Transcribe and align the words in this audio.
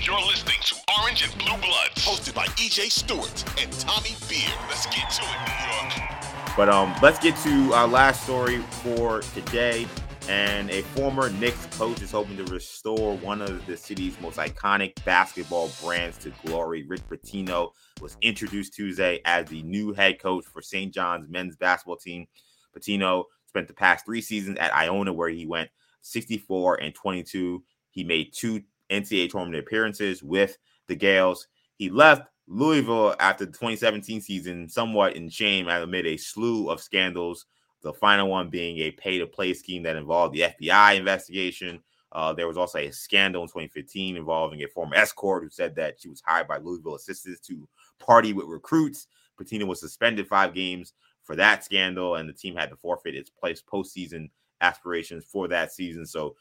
You're 0.00 0.20
listening 0.20 0.56
to 0.64 0.76
Orange 1.00 1.24
and 1.24 1.36
Blue 1.38 1.56
Bloods, 1.56 1.94
hosted 1.96 2.34
by 2.34 2.46
EJ 2.46 2.90
Stewart 2.90 3.44
and 3.60 3.72
Tommy 3.72 4.14
Beard. 4.28 4.52
Let's 4.68 4.86
get 4.86 5.10
to 5.10 5.22
it, 5.22 5.38
New 5.44 5.72
York. 5.72 6.56
But 6.56 6.68
um, 6.68 6.94
let's 7.02 7.18
get 7.18 7.36
to 7.38 7.72
our 7.72 7.88
last 7.88 8.22
story 8.22 8.58
for 8.82 9.22
today. 9.34 9.86
And 10.28 10.70
a 10.70 10.82
former 10.82 11.30
Knicks 11.30 11.66
coach 11.76 12.00
is 12.00 12.12
hoping 12.12 12.36
to 12.36 12.44
restore 12.44 13.16
one 13.16 13.42
of 13.42 13.66
the 13.66 13.76
city's 13.76 14.18
most 14.20 14.38
iconic 14.38 15.04
basketball 15.04 15.70
brands 15.82 16.16
to 16.18 16.32
glory. 16.46 16.84
Rick 16.84 17.08
Pitino 17.08 17.72
was 18.00 18.16
introduced 18.22 18.74
Tuesday 18.74 19.20
as 19.24 19.46
the 19.46 19.62
new 19.62 19.92
head 19.94 20.20
coach 20.20 20.44
for 20.44 20.62
St. 20.62 20.94
John's 20.94 21.28
men's 21.28 21.56
basketball 21.56 21.96
team. 21.96 22.26
Pitino 22.76 23.24
spent 23.46 23.66
the 23.66 23.74
past 23.74 24.04
three 24.04 24.20
seasons 24.20 24.58
at 24.58 24.72
Iona, 24.74 25.12
where 25.12 25.28
he 25.28 25.44
went 25.44 25.70
64 26.02 26.82
and 26.82 26.94
22. 26.94 27.64
He 27.90 28.04
made 28.04 28.32
two 28.32 28.62
NCAA 28.90 29.30
tournament 29.30 29.64
appearances 29.64 30.22
with 30.22 30.58
the 30.86 30.96
Gales. 30.96 31.48
He 31.76 31.90
left 31.90 32.28
Louisville 32.46 33.14
after 33.20 33.44
the 33.44 33.52
2017 33.52 34.20
season 34.20 34.68
somewhat 34.68 35.16
in 35.16 35.28
shame 35.28 35.68
amid 35.68 36.06
a 36.06 36.16
slew 36.16 36.70
of 36.70 36.80
scandals. 36.80 37.46
The 37.82 37.92
final 37.92 38.28
one 38.28 38.48
being 38.48 38.78
a 38.78 38.90
pay 38.90 39.18
to 39.18 39.26
play 39.26 39.54
scheme 39.54 39.82
that 39.84 39.96
involved 39.96 40.34
the 40.34 40.46
FBI 40.60 40.96
investigation. 40.96 41.80
Uh, 42.10 42.32
there 42.32 42.48
was 42.48 42.56
also 42.56 42.78
a 42.78 42.90
scandal 42.90 43.42
in 43.42 43.48
2015 43.48 44.16
involving 44.16 44.62
a 44.62 44.68
former 44.68 44.96
escort 44.96 45.42
who 45.44 45.50
said 45.50 45.76
that 45.76 46.00
she 46.00 46.08
was 46.08 46.22
hired 46.24 46.48
by 46.48 46.56
Louisville 46.56 46.96
assistants 46.96 47.40
to 47.40 47.68
party 47.98 48.32
with 48.32 48.46
recruits. 48.46 49.06
Pitino 49.38 49.66
was 49.66 49.80
suspended 49.80 50.26
five 50.26 50.54
games 50.54 50.94
for 51.22 51.36
that 51.36 51.64
scandal, 51.64 52.16
and 52.16 52.28
the 52.28 52.32
team 52.32 52.56
had 52.56 52.70
to 52.70 52.76
forfeit 52.76 53.14
its 53.14 53.30
place 53.30 53.62
postseason 53.62 54.30
aspirations 54.60 55.24
for 55.24 55.46
that 55.48 55.72
season. 55.72 56.06
So 56.06 56.34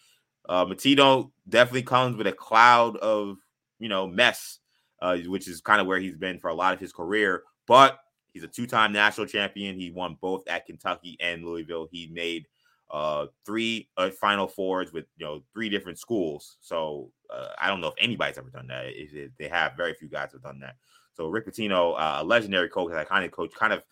uh, 0.47 0.65
Pitino 0.65 1.31
definitely 1.47 1.83
comes 1.83 2.17
with 2.17 2.27
a 2.27 2.33
cloud 2.33 2.97
of 2.97 3.37
you 3.79 3.89
know 3.89 4.07
mess, 4.07 4.59
uh, 5.01 5.17
which 5.17 5.47
is 5.47 5.61
kind 5.61 5.81
of 5.81 5.87
where 5.87 5.99
he's 5.99 6.15
been 6.15 6.39
for 6.39 6.49
a 6.49 6.53
lot 6.53 6.73
of 6.73 6.79
his 6.79 6.93
career. 6.93 7.43
But 7.67 7.99
he's 8.31 8.43
a 8.43 8.47
two-time 8.47 8.93
national 8.93 9.27
champion. 9.27 9.77
He 9.77 9.91
won 9.91 10.17
both 10.21 10.47
at 10.47 10.65
Kentucky 10.65 11.17
and 11.19 11.43
Louisville. 11.43 11.87
He 11.91 12.07
made 12.07 12.47
uh, 12.89 13.27
three 13.45 13.89
uh, 13.97 14.09
Final 14.11 14.47
Fours 14.47 14.93
with 14.93 15.05
you 15.17 15.25
know 15.25 15.43
three 15.53 15.69
different 15.69 15.99
schools. 15.99 16.57
So 16.61 17.11
uh, 17.29 17.49
I 17.59 17.67
don't 17.67 17.81
know 17.81 17.89
if 17.89 17.95
anybody's 17.99 18.37
ever 18.37 18.49
done 18.49 18.67
that. 18.67 18.85
If, 18.87 19.13
if 19.13 19.31
they 19.37 19.47
have, 19.49 19.75
very 19.75 19.93
few 19.93 20.07
guys 20.07 20.31
have 20.31 20.43
done 20.43 20.59
that. 20.59 20.75
So 21.13 21.27
Rick 21.27 21.47
Pitino, 21.47 21.95
uh, 21.97 22.21
a 22.21 22.23
legendary 22.23 22.69
coach, 22.69 22.91
iconic 22.91 23.31
coach, 23.31 23.51
kind 23.53 23.73
of 23.73 23.83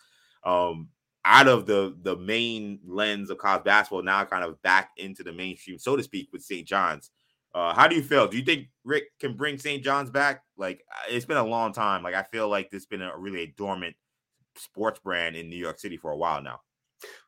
um, 0.44 0.90
out 1.26 1.48
of 1.48 1.66
the 1.66 1.96
the 2.04 2.16
main 2.16 2.80
lens 2.86 3.30
of 3.30 3.40
college 3.40 3.64
basketball, 3.64 4.04
now 4.04 4.24
kind 4.24 4.44
of 4.44 4.62
back 4.62 4.92
into 4.98 5.24
the 5.24 5.34
mainstream, 5.34 5.80
so 5.80 5.96
to 5.96 6.04
speak, 6.04 6.30
with 6.32 6.44
St. 6.44 6.68
John's. 6.68 7.10
Uh, 7.54 7.74
how 7.74 7.88
do 7.88 7.96
you 7.96 8.04
feel? 8.04 8.28
Do 8.28 8.38
you 8.38 8.44
think 8.44 8.68
Rick 8.84 9.06
can 9.20 9.36
bring 9.36 9.58
St. 9.58 9.84
John's 9.84 10.10
back? 10.10 10.44
Like 10.58 10.84
it's 11.10 11.26
been 11.26 11.38
a 11.38 11.46
long 11.46 11.74
time. 11.74 12.04
Like 12.04 12.14
I 12.14 12.24
feel 12.24 12.48
like 12.48 12.70
this 12.70 12.84
has 12.84 12.86
been 12.86 13.02
a 13.02 13.18
really 13.18 13.42
a 13.42 13.48
dormant 13.58 13.96
sports 14.56 15.00
brand 15.00 15.36
in 15.36 15.50
New 15.50 15.58
York 15.58 15.80
City 15.80 15.98
for 15.98 16.12
a 16.12 16.18
while 16.18 16.42
now. 16.42 16.62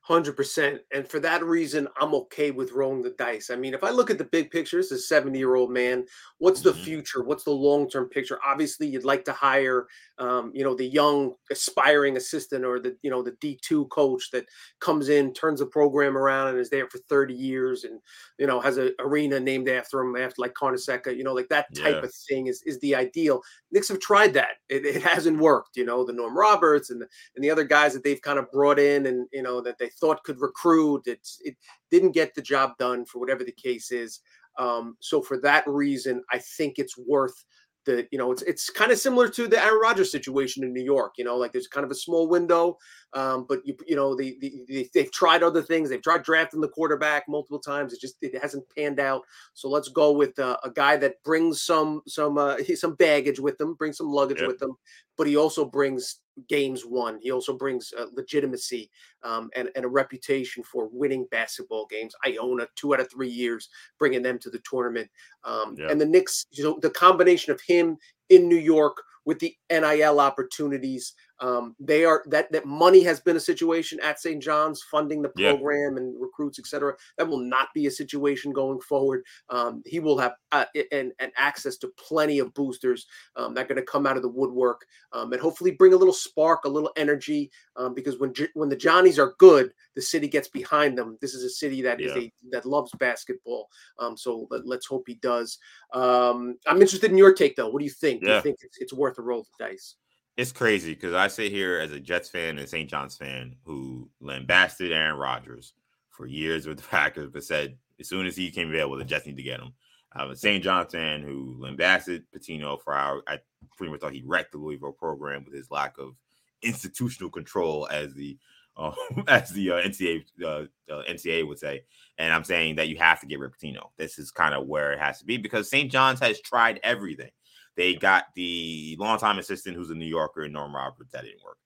Hundred 0.08 0.38
percent, 0.38 0.84
and 0.94 1.06
for 1.06 1.20
that 1.20 1.44
reason, 1.44 1.86
I'm 2.00 2.16
okay 2.16 2.52
with 2.52 2.72
rolling 2.72 3.02
the 3.02 3.10
dice. 3.10 3.50
I 3.50 3.58
mean, 3.58 3.74
if 3.74 3.84
I 3.84 3.90
look 3.90 4.10
at 4.10 4.18
the 4.18 4.24
big 4.24 4.52
picture, 4.52 4.80
as 4.80 4.90
a 4.94 4.98
70 4.98 5.38
year 5.38 5.56
old 5.56 5.70
man. 5.70 6.06
What's 6.38 6.62
the 6.62 6.74
Mhm. 6.74 6.74
future? 6.74 7.24
What's 7.24 7.44
the 7.44 7.52
long 7.52 7.90
term 7.90 8.08
picture? 8.08 8.40
Obviously, 8.46 8.88
you'd 8.88 9.04
like 9.04 9.26
to 9.26 9.34
hire, 9.34 9.88
um, 10.20 10.52
you 10.54 10.64
know, 10.64 10.76
the 10.76 10.86
young 10.86 11.34
aspiring 11.52 12.16
assistant 12.16 12.64
or 12.64 12.80
the 12.80 12.96
you 13.02 13.10
know 13.10 13.22
the 13.22 13.32
D2 13.42 13.86
coach 13.88 14.32
that 14.32 14.46
comes 14.80 15.10
in, 15.10 15.34
turns 15.34 15.60
the 15.60 15.66
program 15.66 16.16
around, 16.18 16.50
and 16.50 16.60
is 16.60 16.70
there 16.70 16.88
for 16.88 17.00
30 17.10 17.34
years, 17.34 17.84
and 17.84 18.00
you 18.38 18.48
know 18.48 18.60
has 18.62 18.78
an 18.78 18.94
arena 19.00 19.40
named 19.40 19.68
after 19.68 20.00
him, 20.00 20.16
after 20.16 20.36
like 20.42 20.54
Carnesecca. 20.54 21.18
You 21.18 21.24
know, 21.24 21.34
like 21.34 21.50
that 21.50 21.74
type 21.76 21.98
Yeah. 21.98 22.04
of 22.04 22.14
thing 22.30 22.48
is 22.48 22.62
is 22.66 22.80
the 22.80 22.96
ideal. 22.96 23.42
Knicks 23.72 23.90
have 23.90 24.00
tried 24.00 24.34
that. 24.36 24.58
It, 24.70 24.86
it 24.86 25.02
hasn't 25.02 25.40
worked. 25.40 25.76
You 25.76 25.86
know, 25.86 26.06
the 26.06 26.14
Norm 26.14 26.38
Roberts 26.38 26.90
and 26.92 27.02
the 27.02 27.08
and 27.36 27.44
the 27.44 27.50
other 27.52 27.64
guys 27.66 27.94
that 27.94 28.04
they've 28.04 28.22
kind 28.22 28.40
of 28.40 28.50
brought 28.52 28.80
in 28.80 29.06
and 29.06 29.28
you 29.34 29.42
know 29.42 29.62
that 29.62 29.78
they 29.80 29.90
thought 30.00 30.24
could 30.24 30.40
recruit 30.42 31.02
it's 31.06 31.40
it 31.44 31.56
didn't 31.92 32.12
get 32.12 32.34
the 32.36 32.42
job 32.42 32.72
done 32.78 33.06
for 33.06 33.20
whatever 33.20 33.44
the 33.44 33.52
case 33.52 33.92
is 33.92 34.20
um, 34.60 34.96
so 35.00 35.22
for 35.22 35.40
that 35.40 35.64
reason 35.68 36.24
i 36.32 36.38
think 36.38 36.76
it's 36.78 36.98
worth 36.98 37.46
the 37.88 38.08
you 38.12 38.20
know 38.20 38.32
it's 38.32 38.44
it's 38.44 38.70
kind 38.70 38.92
of 38.92 39.00
similar 39.00 39.28
to 39.28 39.48
the 39.48 39.60
Aaron 39.64 39.80
Rodgers 39.82 40.12
situation 40.12 40.64
in 40.64 40.74
New 40.74 40.84
York 40.84 41.14
you 41.18 41.26
know 41.26 41.38
like 41.38 41.54
there's 41.54 41.68
kind 41.68 41.84
of 41.84 41.90
a 41.90 41.96
small 41.96 42.28
window 42.28 42.78
um, 43.14 43.46
but 43.50 43.66
you 43.66 43.76
you 43.88 43.96
know 43.96 44.16
the, 44.16 44.38
the, 44.42 44.54
the 44.68 44.90
they've 44.94 45.12
tried 45.12 45.42
other 45.42 45.64
things 45.64 45.90
they've 45.90 46.02
tried 46.04 46.22
drafting 46.22 46.62
the 46.62 46.68
quarterback 46.68 47.24
multiple 47.28 47.60
times 47.60 47.94
it 47.94 48.02
just 48.02 48.18
it 48.22 48.40
hasn't 48.40 48.64
panned 48.78 49.00
out 49.00 49.22
so 49.56 49.70
let's 49.70 49.88
go 49.88 50.12
with 50.12 50.38
uh, 50.38 50.58
a 50.64 50.70
guy 50.70 50.98
that 50.98 51.24
brings 51.24 51.64
some 51.64 52.02
some 52.08 52.38
uh, 52.38 52.58
some 52.76 52.94
baggage 52.96 53.40
with 53.40 53.58
them 53.58 53.74
brings 53.74 53.98
some 53.98 54.12
luggage 54.12 54.42
Yep. 54.42 54.48
with 54.48 54.60
them 54.60 54.76
but 55.18 55.26
he 55.26 55.36
also 55.38 55.66
brings 55.66 56.20
games 56.48 56.86
won. 56.86 57.20
He 57.22 57.32
also 57.32 57.54
brings 57.54 57.94
uh, 57.98 58.06
legitimacy 58.14 58.90
um, 59.24 59.50
and, 59.56 59.70
and 59.76 59.86
a 59.86 59.90
reputation 59.90 60.64
for 60.64 60.90
winning 60.92 61.28
basketball 61.32 61.88
games. 61.90 62.16
Iona, 62.26 62.68
two 62.76 62.94
out 62.94 63.00
of 63.00 63.10
three 63.10 63.30
years, 63.30 63.70
bringing 64.00 64.22
them 64.22 64.40
to 64.40 64.50
the 64.50 64.60
tournament. 64.60 65.10
Um, 65.44 65.76
Yeah. 65.78 65.90
And 65.90 66.00
the 66.00 66.06
Knicks, 66.06 66.46
you 66.52 66.64
know, 66.64 66.80
the 66.82 66.90
combination 66.90 67.52
of 67.52 67.62
him 67.62 67.98
in 68.30 68.48
New 68.48 68.58
York 68.58 68.98
with 69.26 69.40
the 69.40 69.56
NIL 69.70 70.20
opportunities, 70.20 71.14
um, 71.40 71.76
they 71.80 72.06
are 72.06 72.24
that 72.28 72.52
that 72.52 72.66
money 72.66 73.04
has 73.04 73.20
been 73.20 73.36
a 73.36 73.40
situation 73.40 74.00
at 74.02 74.20
St. 74.20 74.42
John's 74.42 74.82
funding 74.84 75.22
the 75.22 75.32
Yeah. 75.36 75.52
program 75.52 75.98
and 75.98 76.20
recruits, 76.20 76.60
etc. 76.60 76.96
That 77.18 77.28
will 77.28 77.40
not 77.40 77.68
be 77.74 77.88
a 77.88 77.92
situation 77.92 78.52
going 78.52 78.80
forward. 78.82 79.24
Um, 79.50 79.84
he 79.86 80.00
will 80.00 80.18
have 80.18 80.34
uh, 80.52 80.66
and, 80.92 81.12
and 81.20 81.32
access 81.38 81.78
to 81.78 81.90
plenty 81.98 82.40
of 82.40 82.54
boosters 82.54 83.06
um, 83.36 83.54
that 83.54 83.66
are 83.66 83.68
going 83.68 83.76
to 83.86 83.92
come 83.92 84.06
out 84.08 84.16
of 84.18 84.24
the 84.24 84.30
woodwork 84.30 84.86
um, 85.14 85.32
and 85.34 85.42
hopefully 85.42 85.72
bring 85.72 85.94
a 85.94 85.98
little 85.98 86.14
spark, 86.14 86.66
a 86.66 86.70
little 86.70 86.92
energy. 86.98 87.52
Um, 87.76 87.94
because 87.94 88.18
when 88.18 88.34
when 88.54 88.70
the 88.70 88.76
Johnnies 88.76 89.20
are 89.20 89.36
good, 89.38 89.74
the 89.96 90.02
city 90.02 90.28
gets 90.28 90.48
behind 90.48 90.98
them. 90.98 91.18
This 91.22 91.34
is 91.34 91.44
a 91.44 91.50
city 91.50 91.82
that 91.84 92.02
is 92.02 92.14
Yeah. 92.16 92.22
a 92.24 92.34
that 92.52 92.66
loves 92.66 92.92
basketball. 93.00 93.70
Um, 94.00 94.18
so 94.18 94.48
let, 94.50 94.66
let's 94.66 94.86
hope 94.88 95.04
he 95.08 95.16
does. 95.16 95.60
Um, 95.94 96.58
I'm 96.66 96.82
interested 96.82 97.12
in 97.12 97.18
your 97.18 97.34
take 97.34 97.56
though. 97.56 97.70
What 97.70 97.80
do 97.80 97.86
you 97.86 97.92
think? 97.92 98.22
Do 98.22 98.28
you 98.32 98.42
think 98.42 98.58
it's, 98.62 98.78
it's 98.80 98.94
worth 98.94 99.18
a 99.20 99.22
roll 99.22 99.42
of 99.42 99.48
the 99.58 99.66
dice? 99.66 99.96
It's 100.38 100.52
crazy 100.52 100.94
because 100.94 101.16
I 101.16 101.28
sit 101.28 101.52
here 101.52 101.80
as 101.80 101.92
a 101.92 102.00
Jets 102.00 102.30
fan 102.30 102.60
and 102.60 102.70
St. 102.70 102.88
John's 102.88 103.18
fan 103.18 103.56
who 103.66 104.08
lambasted 104.22 104.92
Aaron 104.92 105.18
Rodgers 105.18 105.74
for 106.12 106.28
years 106.28 106.68
with 106.68 106.78
the 106.78 106.84
Packers, 106.88 107.32
but 107.32 107.44
said 107.44 107.76
as 108.00 108.08
soon 108.08 108.28
as 108.28 108.36
he 108.36 108.52
came 108.52 108.70
available, 108.70 108.98
the 108.98 109.04
Jets 109.04 109.26
need 109.26 109.38
to 109.38 109.44
get 109.44 109.60
him. 109.60 109.74
I'm 110.14 110.30
a 110.30 110.36
St. 110.36 110.64
John's 110.64 110.92
fan 110.92 111.24
who 111.24 111.58
lambasted 111.60 112.24
Pitino 112.32 112.82
for 112.82 112.94
our. 112.94 113.24
I 113.28 113.40
pretty 113.76 113.92
much 113.92 114.02
thought 114.02 114.14
he 114.14 114.24
wrecked 114.26 114.52
the 114.52 114.60
Louisville 114.60 114.92
program 114.92 115.44
with 115.44 115.54
his 115.54 115.72
lack 115.72 115.98
of 115.98 116.16
institutional 116.62 117.30
control, 117.30 117.88
as 117.92 118.14
the 118.14 118.38
uh, 118.78 118.94
as 119.28 119.50
the 119.50 119.72
uh, 119.72 119.82
NCAA 119.82 120.24
uh, 120.44 120.48
uh, 120.92 121.04
NCAA 121.10 121.48
would 121.48 121.60
say. 121.60 121.84
And 122.18 122.32
I'm 122.32 122.44
saying 122.44 122.76
that 122.76 122.90
you 122.90 122.98
have 122.98 123.20
to 123.22 123.28
get 123.28 123.40
rid 123.40 123.52
of 123.52 123.58
Pitino. 123.58 123.90
This 123.98 124.18
is 124.18 124.32
kind 124.32 124.56
of 124.56 124.68
where 124.68 124.94
it 124.94 125.00
has 125.00 125.20
to 125.20 125.26
be 125.26 125.38
because 125.38 125.70
St. 125.70 125.92
John's 125.92 126.20
has 126.20 126.40
tried 126.42 126.80
everything. 126.84 127.32
They 127.78 127.94
got 127.94 128.26
the 128.36 128.98
longtime 129.00 129.38
assistant 129.38 129.78
who's 129.78 129.92
a 129.92 129.96
New 129.96 130.06
Yorker, 130.06 130.44
and 130.44 130.54
Norm 130.54 130.76
Roberts. 130.76 131.12
That 131.12 131.24
didn't 131.24 131.44
work. 131.46 131.60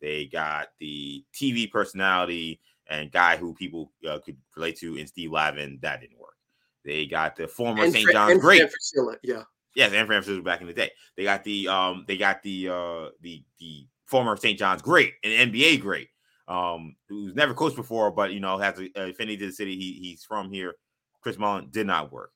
They 0.00 0.24
got 0.26 0.68
the 0.80 1.24
TV 1.34 1.70
personality 1.70 2.60
and 2.88 3.12
guy 3.12 3.36
who 3.36 3.54
people 3.54 3.92
uh, 4.08 4.18
could 4.24 4.38
relate 4.56 4.78
to 4.78 4.96
in 4.96 5.06
Steve 5.06 5.30
Lavin. 5.30 5.78
That 5.82 6.00
didn't 6.00 6.18
work. 6.18 6.36
They 6.84 7.04
got 7.06 7.36
the 7.36 7.46
former 7.46 7.84
And 7.84 7.92
St. 7.92 8.10
John's 8.10 8.32
and 8.32 8.40
great. 8.40 8.62
Fran 8.94 9.16
yeah. 9.22 9.42
Yes, 9.74 9.92
and 9.92 10.06
Fran 10.06 10.22
Francisco 10.22 10.42
back 10.42 10.62
in 10.62 10.66
the 10.66 10.72
day. 10.72 10.90
They 11.16 11.24
got 11.24 11.44
the 11.44 11.68
um 11.68 12.04
they 12.08 12.16
got 12.16 12.42
the 12.42 12.68
uh 12.68 13.08
the 13.20 13.44
the 13.58 13.86
former 14.06 14.36
St. 14.36 14.58
John's 14.58 14.80
great 14.80 15.12
and 15.22 15.52
NBA 15.52 15.82
great. 15.82 16.08
Um 16.46 16.96
who's 17.08 17.34
never 17.34 17.52
coached 17.52 17.76
before, 17.76 18.10
but 18.10 18.32
you 18.32 18.40
know, 18.40 18.56
has 18.56 18.78
a, 18.78 18.88
a 18.98 19.10
affinity 19.10 19.36
to 19.36 19.46
the 19.46 19.52
city. 19.52 19.76
He 19.76 19.98
he's 20.00 20.24
from 20.24 20.50
here. 20.50 20.74
Chris 21.20 21.36
Mullin 21.36 21.68
did 21.70 21.86
not 21.86 22.10
work. 22.10 22.32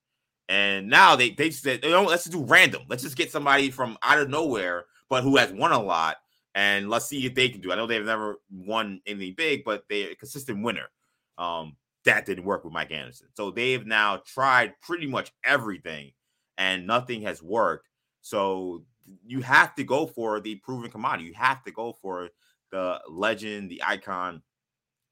And 0.49 0.89
now 0.89 1.17
they 1.17 1.31
they 1.31 1.51
said, 1.51 1.85
you 1.85 1.91
know, 1.91 2.05
let's 2.05 2.25
just 2.25 2.37
do 2.37 2.45
random. 2.45 2.83
Let's 2.89 3.03
just 3.03 3.17
get 3.17 3.31
somebody 3.31 3.71
from 3.71 3.97
out 4.03 4.19
of 4.19 4.29
nowhere, 4.29 4.85
but 5.09 5.23
who 5.23 5.37
has 5.37 5.53
won 5.53 5.73
a 5.73 5.83
lot, 5.83 6.17
and 6.55 6.91
let's 6.91 7.07
see 7.07 7.25
if 7.25 7.35
they 7.35 7.49
can 7.49 7.61
do. 7.61 7.73
I 7.73 7.77
know 7.77 7.87
they've 7.87 8.05
never 8.05 8.37
won 8.51 9.01
anything 9.07 9.35
big, 9.37 9.65
but 9.65 9.85
they're 9.89 10.11
a 10.11 10.17
consistent 10.17 10.63
winner. 10.63 10.91
Um, 11.39 11.77
that 12.05 12.27
didn't 12.27 12.45
work 12.45 12.65
with 12.65 12.73
Mike 12.73 12.91
Anderson. 12.91 13.29
So 13.35 13.51
they've 13.51 13.87
now 13.87 14.23
tried 14.27 14.75
pretty 14.81 15.07
much 15.07 15.33
everything 15.45 16.13
and 16.59 16.87
nothing 16.87 17.23
has 17.23 17.43
worked. 17.43 17.89
So 18.21 18.85
you 19.25 19.41
have 19.43 19.75
to 19.77 19.85
go 19.85 20.07
for 20.07 20.41
the 20.41 20.57
proven 20.57 20.91
commodity. 20.91 21.25
You 21.25 21.35
have 21.35 21.63
to 21.65 21.73
go 21.73 21.93
for 21.93 22.29
the 22.71 23.01
legend, 23.09 23.71
the 23.71 23.83
icon 23.85 24.43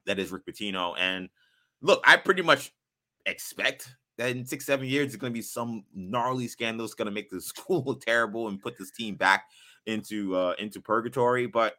that 0.07 0.19
is 0.19 0.31
Rick 0.33 0.47
Pitino. 0.47 0.95
And 0.99 1.29
look, 1.81 2.03
I 2.05 2.17
pretty 2.17 2.43
much 2.43 2.73
expect 3.27 3.95
that 4.21 4.37
in 4.37 4.45
six, 4.45 4.67
seven 4.67 4.87
years, 4.87 5.07
it's 5.07 5.17
going 5.17 5.33
to 5.33 5.37
be 5.37 5.43
some 5.43 5.85
gnarly 5.95 6.47
scandal 6.47 6.87
that's 6.87 6.95
going 6.95 7.07
to 7.07 7.13
make 7.13 7.31
the 7.31 7.41
school 7.41 7.83
look 7.85 8.05
terrible 8.05 8.49
and 8.49 8.61
put 8.61 8.79
this 8.79 8.91
team 8.91 9.15
back 9.17 9.47
into 9.87 10.37
uh 10.37 10.55
into 10.59 10.81
purgatory. 10.81 11.47
But 11.47 11.77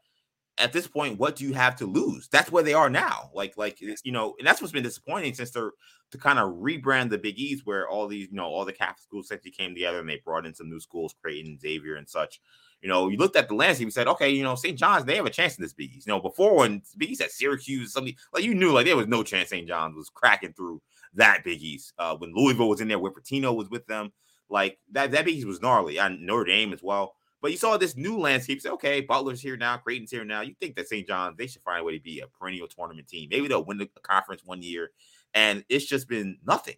at 0.57 0.73
this 0.73 0.87
point, 0.87 1.19
what 1.19 1.35
do 1.35 1.45
you 1.45 1.53
have 1.53 1.75
to 1.77 1.85
lose? 1.85 2.27
That's 2.27 2.51
where 2.51 2.63
they 2.63 2.73
are 2.73 2.89
now. 2.89 3.29
Like, 3.33 3.57
like 3.57 3.79
you 3.79 4.11
know, 4.11 4.35
and 4.37 4.47
that's 4.47 4.59
what's 4.59 4.73
been 4.73 4.83
disappointing 4.83 5.33
since 5.35 5.51
they're 5.51 5.71
to 6.11 6.17
kind 6.17 6.39
of 6.39 6.55
rebrand 6.55 7.09
the 7.09 7.17
Big 7.17 7.39
East, 7.39 7.65
where 7.65 7.87
all 7.87 8.07
these, 8.07 8.27
you 8.29 8.35
know, 8.35 8.45
all 8.45 8.65
the 8.65 8.73
Catholic 8.73 8.99
schools 8.99 9.31
actually 9.31 9.51
came 9.51 9.73
together 9.73 9.99
and 9.99 10.09
they 10.09 10.21
brought 10.25 10.45
in 10.45 10.53
some 10.53 10.69
new 10.69 10.79
schools, 10.79 11.15
Creighton, 11.21 11.57
Xavier, 11.59 11.95
and 11.95 12.09
such. 12.09 12.41
You 12.81 12.89
know, 12.89 13.09
you 13.09 13.17
looked 13.17 13.35
at 13.35 13.47
the 13.47 13.55
landscape 13.55 13.85
and 13.85 13.93
said, 13.93 14.07
okay, 14.07 14.29
you 14.29 14.43
know, 14.43 14.55
St. 14.55 14.77
John's, 14.77 15.05
they 15.05 15.15
have 15.15 15.25
a 15.25 15.31
chance 15.31 15.55
in 15.55 15.61
this 15.61 15.73
Big 15.73 15.95
East. 15.95 16.07
You 16.07 16.13
know, 16.13 16.19
before 16.19 16.57
when 16.57 16.81
Big 16.97 17.11
East 17.11 17.21
at 17.21 17.31
Syracuse, 17.31 17.93
something 17.93 18.15
like 18.33 18.43
you 18.43 18.55
knew, 18.55 18.71
like 18.71 18.85
there 18.85 18.97
was 18.97 19.07
no 19.07 19.23
chance 19.23 19.49
St. 19.49 19.67
John's 19.67 19.95
was 19.95 20.09
cracking 20.09 20.53
through 20.53 20.81
that 21.13 21.43
Big 21.43 21.61
East. 21.61 21.93
Uh, 21.99 22.15
when 22.15 22.33
Louisville 22.33 22.69
was 22.69 22.81
in 22.81 22.87
there, 22.87 22.97
where 22.97 23.11
Pitino 23.11 23.55
was 23.55 23.69
with 23.69 23.85
them, 23.85 24.11
like 24.49 24.79
that, 24.91 25.11
that 25.11 25.25
Big 25.25 25.35
East 25.35 25.47
was 25.47 25.61
gnarly. 25.61 25.99
And 25.99 26.25
Notre 26.25 26.45
Dame 26.45 26.73
as 26.73 26.81
well. 26.81 27.13
But 27.41 27.51
you 27.51 27.57
saw 27.57 27.77
this 27.77 27.97
new 27.97 28.19
landscape. 28.19 28.61
Say, 28.61 28.69
okay, 28.69 29.01
Butler's 29.01 29.41
here 29.41 29.57
now, 29.57 29.77
Creighton's 29.77 30.11
here 30.11 30.25
now. 30.25 30.41
You 30.41 30.55
think 30.59 30.75
that 30.75 30.87
St. 30.87 31.07
John's 31.07 31.37
they 31.37 31.47
should 31.47 31.63
find 31.63 31.81
a 31.81 31.83
way 31.83 31.97
to 31.97 32.03
be 32.03 32.19
a 32.19 32.27
perennial 32.27 32.67
tournament 32.67 33.07
team. 33.07 33.29
Maybe 33.31 33.47
they'll 33.47 33.65
win 33.65 33.77
the 33.77 33.89
conference 34.01 34.43
one 34.45 34.61
year, 34.61 34.91
and 35.33 35.63
it's 35.69 35.85
just 35.85 36.07
been 36.07 36.37
nothing. 36.45 36.75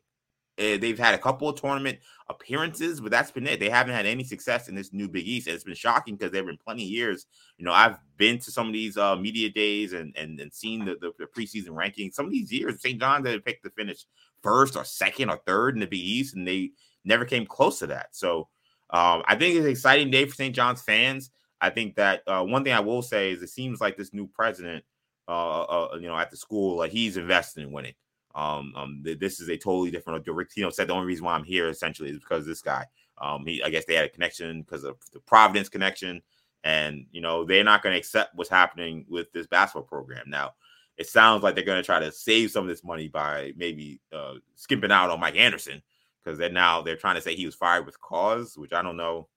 Uh, 0.60 0.78
they've 0.78 1.00
had 1.00 1.16
a 1.16 1.20
couple 1.20 1.50
of 1.50 1.60
tournament 1.60 1.98
appearances, 2.30 3.02
but 3.02 3.10
that's 3.10 3.32
been 3.32 3.48
it. 3.48 3.60
They 3.60 3.70
haven't 3.70 3.96
had 3.96 4.06
any 4.06 4.24
success 4.24 4.70
in 4.70 4.76
this 4.76 4.94
new 4.94 5.08
Big 5.08 5.28
East. 5.28 5.48
And 5.48 5.56
it's 5.56 5.64
been 5.64 5.74
shocking 5.74 6.16
because 6.16 6.32
there 6.32 6.42
have 6.42 6.48
been 6.48 6.58
plenty 6.64 6.84
of 6.84 6.90
years. 6.90 7.26
You 7.58 7.66
know, 7.66 7.74
I've 7.74 7.98
been 8.18 8.38
to 8.40 8.52
some 8.52 8.68
of 8.68 8.74
these 8.74 8.96
uh, 8.96 9.16
media 9.16 9.50
days 9.50 9.94
and 9.94 10.16
and, 10.16 10.40
and 10.40 10.54
seen 10.54 10.86
the, 10.86 10.96
the, 11.02 11.12
the 11.18 11.26
preseason 11.26 11.70
rankings. 11.70 12.14
Some 12.14 12.26
of 12.28 12.32
these 12.32 12.52
years, 12.52 12.82
St. 12.82 13.00
John's 13.00 13.28
had 13.28 13.44
picked 13.44 13.64
to 13.64 13.72
finish 13.72 14.06
first 14.44 14.76
or 14.76 14.84
second 14.84 15.30
or 15.30 15.40
third 15.46 15.74
in 15.76 15.80
the 15.80 15.88
Big 15.88 16.00
East, 16.00 16.36
and 16.36 16.48
they 16.48 16.72
never 17.04 17.26
came 17.26 17.46
close 17.46 17.80
to 17.80 17.88
that. 17.88 18.16
So 18.16 18.50
um, 18.92 19.24
I 19.26 19.36
think 19.36 19.56
it's 19.56 19.66
an 19.66 19.72
exciting 19.72 20.12
day 20.12 20.26
for 20.26 20.36
St. 20.36 20.56
John's 20.56 20.82
fans. 20.82 21.32
I 21.60 21.70
think 21.70 21.96
that 21.96 22.22
uh, 22.28 22.44
one 22.44 22.64
thing 22.64 22.74
I 22.74 22.82
will 22.82 23.02
say 23.02 23.32
is 23.32 23.42
it 23.42 23.50
seems 23.50 23.82
like 23.82 23.98
this 23.98 24.14
new 24.14 24.28
president, 24.28 24.84
uh, 25.28 25.64
uh, 25.64 25.96
you 25.96 26.08
know, 26.08 26.18
at 26.18 26.30
the 26.30 26.38
school, 26.38 26.78
like 26.78 26.92
he's 26.92 27.18
invested 27.18 27.64
in 27.64 27.72
winning. 27.72 27.94
Um, 28.36 28.74
um, 28.76 29.04
this 29.04 29.40
is 29.40 29.50
a 29.50 29.58
totally 29.58 29.92
different. 29.92 30.26
You 30.26 30.64
know, 30.64 30.70
said 30.70 30.88
the 30.88 30.94
only 30.94 31.06
reason 31.06 31.26
why 31.26 31.36
I'm 31.36 31.44
here 31.44 31.70
essentially 31.70 32.10
is 32.10 32.20
because 32.20 32.46
this 32.46 32.62
guy. 32.62 32.86
Um, 33.20 33.46
he, 33.46 33.62
I 33.64 33.70
guess 33.70 33.86
they 33.86 33.94
had 33.94 34.06
a 34.06 34.10
connection 34.10 34.62
because 34.62 34.84
of 34.84 34.98
the 35.14 35.20
Providence 35.20 35.70
connection, 35.70 36.22
and 36.64 37.06
you 37.12 37.22
know 37.22 37.46
they're 37.46 37.64
not 37.64 37.84
going 37.84 37.94
to 37.94 38.00
accept 38.00 38.36
what's 38.36 38.50
happening 38.50 39.06
with 39.08 39.32
this 39.34 39.48
basketball 39.48 39.84
program 39.84 40.26
now. 40.28 40.54
It 40.98 41.08
sounds 41.08 41.44
like 41.44 41.56
they're 41.56 41.64
going 41.64 41.82
to 41.82 41.86
try 41.86 42.00
to 42.00 42.12
save 42.12 42.52
some 42.52 42.64
of 42.64 42.70
this 42.70 42.84
money 42.84 43.08
by 43.08 43.54
maybe 43.56 44.00
uh, 44.12 44.36
skimping 44.56 44.92
out 44.92 45.10
on 45.10 45.20
Mike 45.20 45.36
Anderson, 45.36 45.82
because 46.24 46.40
they're 46.40 46.50
now 46.50 46.82
they're 46.82 46.96
trying 46.96 47.16
to 47.16 47.22
say 47.22 47.36
he 47.36 47.46
was 47.46 47.56
fired 47.56 47.86
with 47.86 48.02
cause, 48.02 48.58
which 48.58 48.74
I 48.74 48.82
don't 48.82 48.98
know 48.98 49.28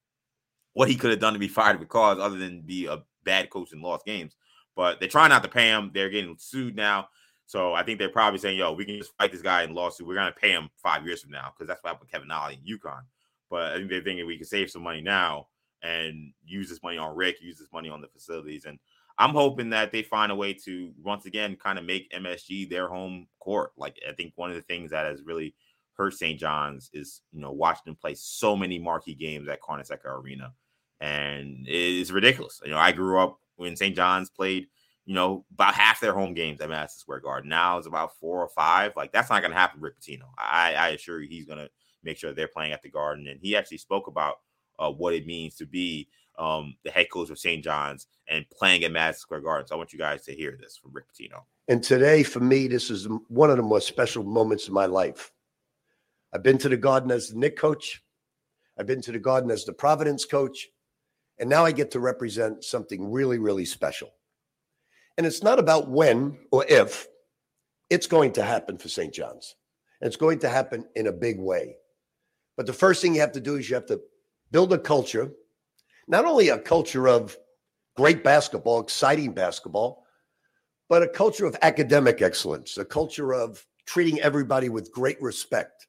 what 0.73 0.89
he 0.89 0.97
could 0.97 1.11
have 1.11 1.21
done 1.21 1.33
to 1.35 1.39
be 1.39 1.49
fired 1.49 1.79
with 1.79 1.89
cause 1.89 2.19
other 2.19 2.39
than 2.39 2.63
be 2.63 2.87
a 2.87 3.03
bad 3.25 3.51
coach 3.51 3.73
and 3.73 3.83
lost 3.83 4.07
games. 4.07 4.37
But 4.75 5.01
they're 5.01 5.09
trying 5.09 5.31
not 5.31 5.43
to 5.43 5.49
pay 5.49 5.69
him. 5.69 5.91
They're 5.93 6.11
getting 6.11 6.37
sued 6.39 6.77
now. 6.77 7.09
So 7.47 7.75
I 7.75 7.83
think 7.83 7.99
they're 7.99 8.09
probably 8.09 8.39
saying, 8.39 8.59
yo, 8.59 8.73
we 8.73 8.85
can 8.85 8.99
just 8.99 9.17
fight 9.17 9.31
this 9.33 9.43
guy 9.43 9.63
in 9.63 9.75
lawsuit. 9.75 10.07
We're 10.07 10.15
gonna 10.15 10.33
pay 10.33 10.51
him 10.51 10.69
five 10.77 11.07
years 11.07 11.23
from 11.23 11.31
now, 11.31 11.53
because 11.53 11.69
that's 11.69 11.83
what 11.83 11.91
happened 11.91 12.07
with 12.07 12.13
Kevin 12.13 12.31
Ollie 12.31 12.59
in 12.65 12.79
UConn. 12.79 13.03
But 13.51 13.73
I 13.73 13.77
think 13.77 13.91
they're 13.91 14.03
thinking 14.03 14.27
we 14.27 14.37
can 14.37 14.47
save 14.47 14.71
some 14.71 14.83
money 14.83 15.01
now 15.01 15.49
and 15.83 16.33
use 16.45 16.69
this 16.69 16.83
money 16.83 16.99
on 16.99 17.15
Rick, 17.17 17.41
use 17.41 17.59
this 17.59 17.73
money 17.73 17.89
on 17.89 18.01
the 18.01 18.09
facilities. 18.09 18.65
And 18.65 18.79
I'm 19.19 19.31
hoping 19.31 19.71
that 19.71 19.93
they 19.93 20.03
find 20.03 20.33
a 20.33 20.37
way 20.37 20.53
to 20.65 20.93
once 21.03 21.27
again 21.27 21.57
kind 21.57 21.79
of 21.79 21.85
make 21.85 22.13
MSG 22.13 22.69
their 22.69 22.89
home 22.89 23.27
court. 23.39 23.73
Like 23.77 23.97
I 24.09 24.13
think 24.13 24.33
one 24.37 24.51
of 24.51 24.57
the 24.57 24.63
things 24.63 24.91
that 24.91 25.07
has 25.07 25.23
really 25.23 25.55
hurt 25.97 26.15
St. 26.15 26.39
John's 26.39 26.91
is 26.93 27.23
you 27.33 27.41
know 27.41 27.53
watching 27.53 27.83
them 27.87 27.97
play 27.97 28.15
so 28.15 28.57
many 28.57 28.79
marquee 28.79 29.15
games 29.15 29.49
at 29.49 29.63
Carnesecca 29.63 30.07
Arena, 30.07 30.53
and 31.01 31.65
it's 31.67 32.11
ridiculous. 32.11 32.61
You 32.65 32.73
know, 32.73 32.79
I 32.79 32.93
grew 32.93 33.19
up 33.19 33.39
when 33.57 33.77
St. 33.77 33.97
John's 33.97 34.29
played, 34.29 34.67
you 35.07 35.15
know, 35.15 35.45
about 35.53 35.75
half 35.75 36.01
their 36.01 36.13
home 36.13 36.35
games 36.35 36.61
at 36.61 36.69
Madison 36.69 36.99
Square 36.99 37.21
Garden. 37.21 37.49
Now 37.49 37.79
it's 37.79 37.87
about 37.87 38.19
four 38.19 38.43
or 38.43 38.49
five. 38.49 38.93
Like 38.97 39.13
that's 39.13 39.31
not 39.31 39.41
going 39.41 39.53
to 39.53 39.59
happen. 39.59 39.81
Rick 39.81 40.01
Pitino, 40.01 40.25
I, 40.37 40.75
I 40.75 40.89
assure 40.89 41.21
you, 41.21 41.29
he's 41.29 41.47
going 41.47 41.61
to 41.61 41.71
make 42.03 42.19
sure 42.19 42.33
they're 42.33 42.49
playing 42.49 42.73
at 42.73 42.83
the 42.83 42.91
Garden, 42.91 43.29
and 43.29 43.41
he 43.41 43.57
actually 43.57 43.79
spoke 43.79 44.09
about 44.09 44.41
uh, 44.79 44.91
what 44.91 45.15
it 45.15 45.27
means 45.27 45.55
to 45.57 45.67
be 45.67 46.09
um, 46.39 46.77
the 46.85 46.91
head 46.91 47.09
coach 47.11 47.31
of 47.31 47.39
St. 47.39 47.65
John's 47.65 48.09
and 48.29 48.45
playing 48.51 48.85
at 48.85 48.93
Madison 48.93 49.21
Square 49.21 49.41
Garden. 49.41 49.67
So 49.67 49.75
I 49.75 49.79
want 49.79 49.93
you 49.93 49.99
guys 49.99 50.25
to 50.25 50.35
hear 50.35 50.59
this 50.61 50.77
from 50.77 50.93
Rick 50.93 51.07
Pitino. 51.13 51.45
And 51.69 51.83
today, 51.83 52.23
for 52.23 52.41
me, 52.41 52.69
this 52.69 52.91
is 52.91 53.09
one 53.29 53.51
of 53.51 53.57
the 53.57 53.63
most 53.63 53.89
special 53.89 54.23
moments 54.23 54.67
of 54.67 54.75
my 54.75 54.87
life. 54.87 55.33
I've 56.35 56.43
been 56.43 56.59
to 56.59 56.69
the 56.69 56.77
Garden 56.77 57.11
as 57.11 57.31
the 57.31 57.39
Knick 57.39 57.57
coach. 57.57 58.03
I've 58.79 58.87
been 58.87 59.01
to 59.03 59.13
the 59.13 59.19
Garden 59.19 59.51
as 59.51 59.65
the 59.65 59.73
Providence 59.73 60.25
coach. 60.25 60.69
And 61.39 61.49
now 61.49 61.65
I 61.65 61.73
get 61.73 61.91
to 61.93 62.01
represent 62.01 62.65
something 62.65 63.11
really, 63.11 63.39
really 63.39 63.65
special. 63.65 64.11
And 65.17 65.27
it's 65.27 65.43
not 65.43 65.59
about 65.59 65.89
when 65.89 66.39
or 66.51 66.65
if, 66.69 67.09
it's 67.89 68.07
going 68.07 68.33
to 68.33 68.43
happen 68.43 68.79
for 68.79 68.89
St. 68.89 69.13
John's. 69.13 69.55
It's 70.01 70.17
going 70.17 70.39
to 70.41 70.49
happen 70.49 70.85
in 70.95 71.07
a 71.07 71.13
big 71.13 71.39
way. 71.39 71.77
But 72.57 72.67
the 72.67 72.73
first 72.73 73.01
thing 73.01 73.15
you 73.15 73.21
have 73.21 73.33
to 73.33 73.41
do 73.41 73.57
is 73.57 73.69
you 73.69 73.75
have 73.77 73.87
to 73.87 74.01
build 74.51 74.73
a 74.73 74.79
culture, 74.79 75.31
not 76.09 76.25
only 76.25 76.49
a 76.49 76.59
culture 76.59 77.09
of 77.09 77.37
great 77.97 78.23
basketball, 78.23 78.81
exciting 78.81 79.33
basketball, 79.33 80.05
but 80.89 81.03
a 81.03 81.09
culture 81.09 81.47
of 81.47 81.57
academic 81.63 82.23
excellence, 82.23 82.77
a 82.79 82.85
culture 82.85 83.33
of 83.35 83.65
treating 83.87 84.21
everybody 84.21 84.69
with 84.69 84.93
great 84.93 85.21
respect, 85.21 85.87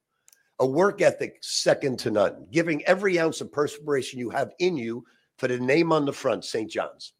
a 0.59 0.65
work 0.65 1.01
ethic 1.01 1.37
second 1.41 1.99
to 1.99 2.11
none, 2.11 2.47
giving 2.51 2.83
every 2.85 3.19
ounce 3.19 3.41
of 3.41 3.51
perspiration 3.51 4.19
you 4.19 4.29
have 4.29 4.51
in 4.59 4.77
you 4.77 5.03
for 5.37 5.47
the 5.47 5.59
name 5.59 5.91
on 5.91 6.05
the 6.05 6.13
front, 6.13 6.45
St. 6.45 6.69
John's. 6.69 7.13